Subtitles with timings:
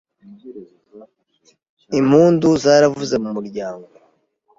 [1.99, 3.87] Impundu zaravuze mu muryango